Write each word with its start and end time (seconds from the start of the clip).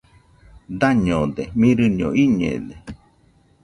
Dañode, 0.81 1.43
mirɨño 1.59 2.09
iñede. 2.23 2.75